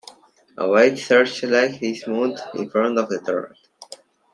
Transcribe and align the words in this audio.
A 0.57 0.67
white 0.67 0.97
searchlight 0.97 1.79
is 1.83 2.07
mounted 2.07 2.43
in 2.55 2.67
front 2.71 2.97
of 2.97 3.07
the 3.07 3.19
turret. 3.21 3.55